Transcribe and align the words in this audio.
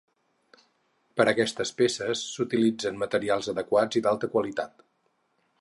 Per 1.19 1.25
a 1.27 1.31
aquestes 1.33 1.73
peces 1.83 2.25
s'utilitzen 2.37 2.99
materials 3.05 3.53
adequats 3.57 4.01
i 4.03 4.07
d'alta 4.07 4.35
qualitat. 4.37 4.87